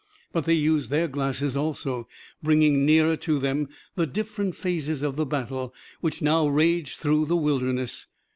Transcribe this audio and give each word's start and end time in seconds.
But 0.33 0.45
they 0.45 0.55
used 0.55 0.89
their 0.89 1.07
glasses 1.07 1.55
also, 1.55 2.07
bringing 2.41 2.87
nearer 2.87 3.15
to 3.17 3.37
them 3.37 3.69
the 3.93 4.07
different 4.07 4.55
phases 4.55 5.03
of 5.03 5.15
the 5.15 5.27
battle, 5.27 5.75
which 5.99 6.23
now 6.23 6.47
raged 6.47 6.97
through 6.97 7.27
the 7.27 7.37
Wilderness. 7.37 8.07